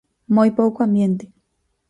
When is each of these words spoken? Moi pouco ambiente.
Moi 0.35 0.49
pouco 0.57 0.79
ambiente. 0.81 1.25